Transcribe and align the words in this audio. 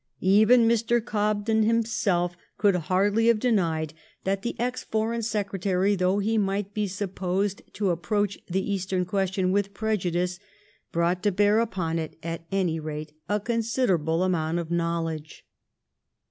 Even 0.23 0.67
Mr. 0.67 0.99
Gobden 0.99 1.61
himself 1.61 2.35
could 2.57 2.73
hardly 2.75 3.27
have 3.27 3.37
denied 3.37 3.93
that 4.23 4.41
the 4.41 4.59
ex 4.59 4.83
Foreign 4.83 5.21
Secretary^ 5.21 5.95
though 5.95 6.17
he 6.17 6.39
might 6.39 6.73
be 6.73 6.87
supposed 6.87 7.61
to 7.73 7.91
approach 7.91 8.39
the 8.47 8.71
Eastern 8.73 9.05
Question 9.05 9.51
with 9.51 9.75
prejudice, 9.75 10.39
brought 10.91 11.21
to 11.21 11.31
bear 11.31 11.59
upon 11.59 11.99
it 11.99 12.17
at 12.23 12.47
any 12.51 12.79
rate 12.79 13.13
a 13.29 13.39
considerable 13.39 14.23
amount 14.23 14.57
of 14.57 14.71
knowledge. 14.71 15.45